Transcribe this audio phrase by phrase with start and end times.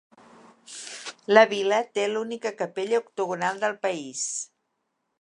[1.35, 4.29] La vila té l'única capella octogonal del país.